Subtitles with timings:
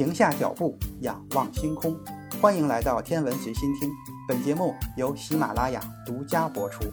[0.00, 1.94] 停下脚步，仰望星空。
[2.40, 3.90] 欢迎来到天文随心听，
[4.26, 6.86] 本节目由喜马拉雅独家播出。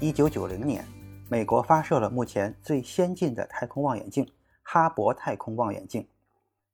[0.00, 0.82] 一九九零年，
[1.28, 4.26] 美国发射了目前最先进的太空望远镜——
[4.64, 6.08] 哈勃太空望远镜。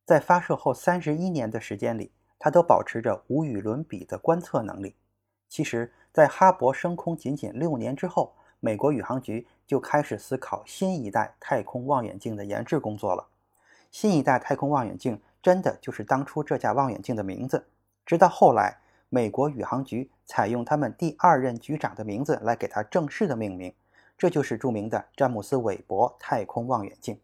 [0.05, 4.95] 在发射后三十一年的时间里，它都保持着无与伦比的观测能力。
[5.49, 13.27] 其实，在哈勃升空仅仅六年之后，美国宇航局就开始思考新一代太空望远镜的研制工作了。
[13.91, 17.67] 新一代太空望远镜真的就是当初这架望远镜的名字。
[18.07, 18.79] 直到后来，
[19.09, 23.75] 美国宇航局采用他们第二任局长的名字来给它正式的命名，
[24.19, 27.19] 这就是著名的詹姆斯·韦伯太空望远镜。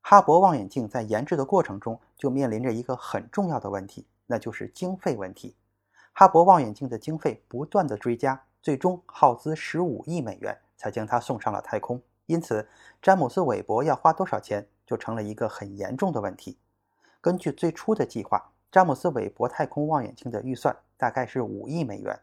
[0.00, 5.56] 哈勃望远镜在研制的过程中就面临着一个很重要的问题，那就是经费问题。
[6.12, 12.02] 哈勃望远镜的经费不断的追加，最终耗资十五亿美元才将它送上了太空。
[12.26, 12.68] 因此，
[13.00, 16.58] 詹姆斯·韦伯要花多少钱就成了一个很严重的问题。
[17.20, 18.52] 根据最初的计划。
[18.68, 22.20] 詹姆斯·韦伯太空望远镜的预算大概是五亿美元。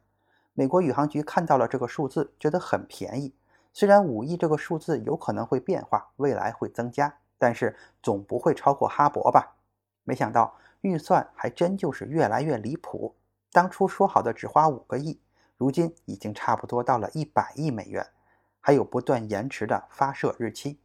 [0.53, 3.33] 美国宇航局看到了这个数字，觉得很便宜。
[3.71, 9.55] 虽然五亿这个数字有可能会变化，未来会增加，但是总不会超过哈勃吧？
[10.03, 13.15] 没想到预算还真就是越来越离谱。
[13.51, 15.19] 当初说好的只花五个亿，
[15.57, 18.05] 如今已经差不多到了一百亿美元，
[18.65, 20.79] 还有不断延迟的发射日期。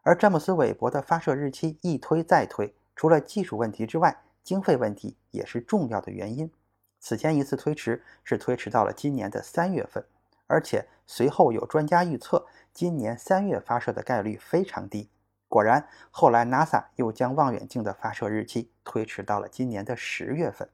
[0.00, 6.50] 而詹姆斯·韦伯的发射日期一推再推，除了技术问题之外，经费问题也是重要的原因。
[6.98, 10.06] 此前一次推迟是推迟到了今年的三月份，
[10.46, 15.10] 而且随后有专家预测，今年三月发射的概率非常低。
[15.48, 20.70] 果然，后来 NASA 又将望远镜的发射日期推迟到了今年的十月份。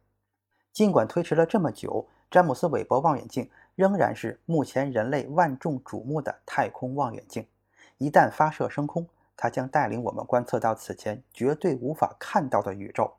[0.72, 7.46] 尽管推迟了这么久，詹姆斯·韦伯望远镜仍然是目前人类万众瞩目的太空望远镜。
[7.98, 13.14] 一旦发射升空，它将带领我们观测到此前绝对无法看到的宇宙。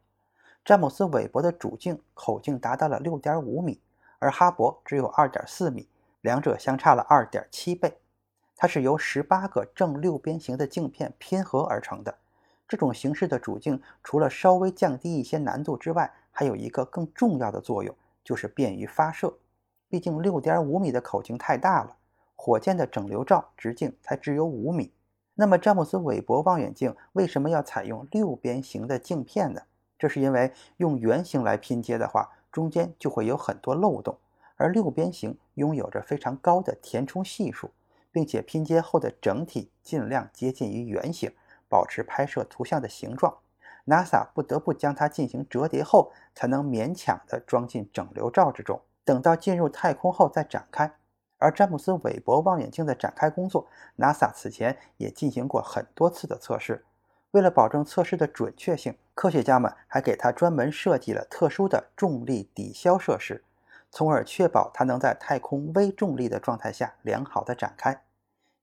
[0.65, 3.79] 詹姆斯·韦伯的主镜口径达到了六点五米，
[4.19, 5.87] 而哈勃只有二点四米，
[6.19, 7.97] 两者相差了二点七倍。
[8.57, 12.13] 它是由十八个正六边形的镜片拼合而成的。
[12.67, 17.95] 这种形式的主镜除了稍微降低一些难度之外，还有一个更重要的作用，
[18.25, 19.33] 就是便于发射。
[19.89, 21.97] 毕竟六点五米的口径太大了，
[22.35, 24.93] 火箭的整流罩直径才只有五米。
[25.33, 29.61] 那么，詹姆斯·韦伯望远镜为什么要采用六边形的镜片呢？
[29.97, 34.17] 这是因为用圆形来拼接的话，中间就会有很多漏洞，
[34.57, 37.71] 而六边形拥有着非常高的填充系数，
[38.11, 41.31] 并且拼接后的整体尽量接近于圆形，
[41.67, 43.35] 保持拍摄图像的形状。
[43.85, 48.79] NASA 不得不将它进行折叠后，才能勉强地装进整流罩之中。
[49.03, 50.93] 等到进入太空后再展开。
[51.37, 53.67] 而詹姆斯·韦伯望远镜的展开工作
[53.97, 56.85] ，NASA 此前也进行过很多次的测试。
[57.31, 63.43] 为了保证测试的准确性，科学家们还给它专门设计了特殊的重力抵消设施，
[63.89, 68.01] 从而确保它能在太空微重力的状态下良好的展开。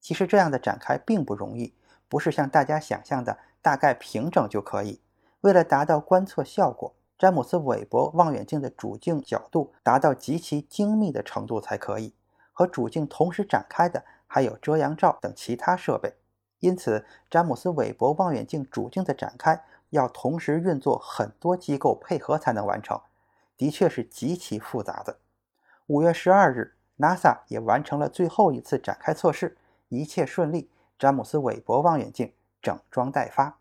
[0.00, 1.72] 其实这样的展开并不容易，
[2.08, 5.00] 不是像大家想象的大概平整就可以。
[5.40, 12.12] 为了达到观测效果，詹姆斯·韦伯望远镜的主镜角度达到极其精密的程度才可以。
[12.52, 16.14] 和主镜同时展开的还有遮阳罩等其他设备。
[16.60, 23.00] 因此，詹姆斯·韦伯望远镜主镜的展开要同时运作很多机构配合才能完成，
[23.56, 25.18] 的确是极其复杂的。
[25.86, 29.56] 五月十二日，NASA 也完成了最后一次展开测试，
[29.88, 30.70] 一切顺利。
[30.98, 33.58] 詹姆斯·韦伯望远镜整装待发。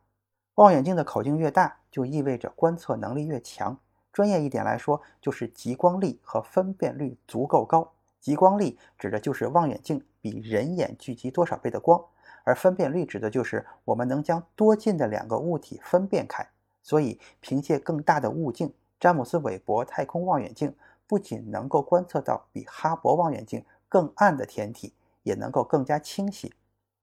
[0.55, 3.77] 望远镜的口径越大，就意味着观测能力越强。
[4.13, 7.91] 专业一点来说，就是极光力和分辨率足够高。
[8.21, 12.01] 极光力指的就是望远镜比人眼聚集多少倍的光。
[12.45, 16.47] 而分辨率指的就是我们能将多近的两个物体分辨开。
[16.81, 20.73] 所以，凭借更大的物镜，詹姆斯·韦伯太空望远镜
[21.05, 24.93] 不仅能够观测到比哈勃望远镜更暗的天体，
[25.23, 26.53] 也能够更加清晰。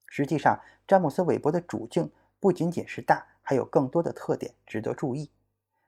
[0.07, 2.11] 实际上，詹姆斯·韦伯的主镜
[2.41, 5.31] 不仅仅是大，还有更多的特点值得注意。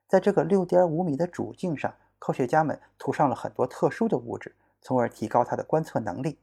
[0.06, 6.38] 在这个6.5米的主镜上，科学家们涂上了很多特殊的物质，从而提高它的观测能力。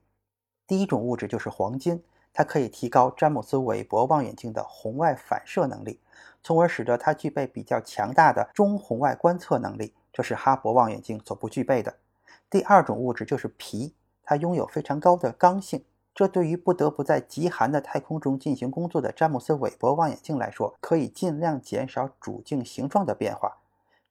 [0.66, 2.04] 第一种物质就是黄金。
[2.34, 6.00] 它可以提高詹姆斯·韦伯望远镜的红外反射能力，
[6.42, 11.94] 从而使得它具备比较强大的中红外观测能力，这是哈勃望远镜所不具备的。
[12.50, 13.92] 第二种物质就是铍，
[14.24, 15.84] 它拥有非常高的刚性，
[16.22, 23.58] 这对于不得不在极寒的太空中进行工作的詹姆斯·韦伯望远镜来说，可以尽量减少主镜形状的变化。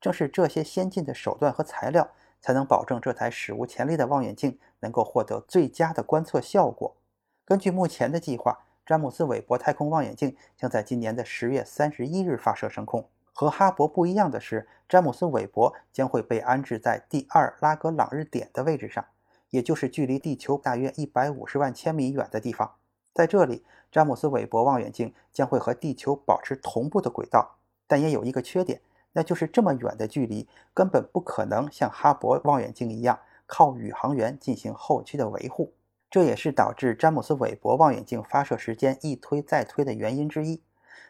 [0.01, 2.11] 正是这些先进的手段和材料，
[2.41, 6.97] 才能保证这台史无前例的望远镜能够获得最佳的观测效果。
[7.45, 13.09] 根据目前的计划，詹姆斯·韦伯太空望远镜将在今年的十月三十一日发射升空。
[13.33, 19.05] 和哈勃不一样的是，詹姆斯·韦伯将会被安置在第二拉格朗日点的位置上，
[19.51, 22.75] 也就是距离地球大约一百五十万千米远的地方。
[23.13, 27.57] 在这里，詹姆斯·韦伯望远镜将会和地球保持同步的轨道，
[27.87, 28.81] 但也有一个缺点，
[29.13, 35.73] 那就是这么远的距离根本不可能像哈勃望远镜一样靠宇航员进行后期的维护。
[36.09, 40.63] 这也是导致詹姆斯·韦伯望远镜发射时间一推再推的原因之一。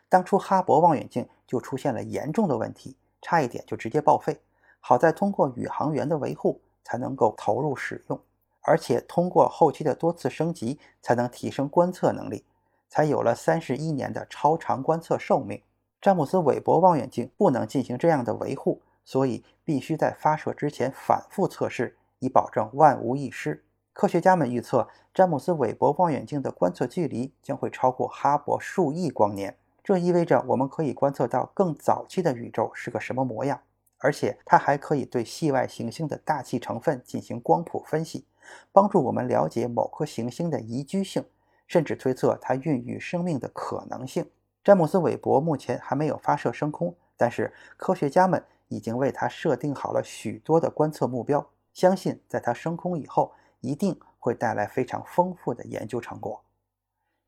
[0.08, 4.40] 当初哈勃望远镜就出现了严重的问题，差一点就直接报废。
[4.80, 8.20] 好在通过宇航员的维护才能够投入使用。
[8.62, 12.44] 而且通过后期的多次升级，才能提升观测能力，
[12.88, 15.62] 才有了三十一年的超长观测寿命。
[16.00, 23.64] 詹姆斯·韦伯望远镜不能进行这样的维护，所以必须在发射之前反复测试，以保证万无一失。
[23.92, 33.60] 科学家们预测，詹姆斯·韦伯望远镜的观测距离将会超过哈勃数亿光年，这意味着我们可以观测到更早期的宇宙是个什么模样。
[33.98, 38.24] 而且它还可以对系外行星的大气成分进行光谱分析，
[38.72, 41.24] 帮助我们了解某颗行星的宜居性，
[41.66, 44.30] 甚至推测它孕育生命的可能性。
[44.62, 56.44] 詹姆斯·韦伯目前还没有发射升空，但是科学家们已经为它设定好了许多的观测目标，相信在它升空以后，一定会带来非常丰富的研究成果。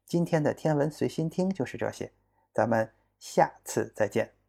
[0.04, 2.12] 今天的天文随心听就是这些，
[2.52, 4.41] 咱们下次再见。